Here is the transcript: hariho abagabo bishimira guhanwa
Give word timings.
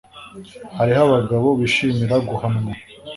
hariho 0.77 1.01
abagabo 1.07 1.47
bishimira 1.59 2.15
guhanwa 2.29 2.71